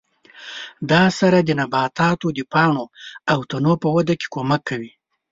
[0.91, 2.85] دا سره د نباتاتو د پاڼو
[3.31, 4.91] او تنو په وده کې کومک کوي.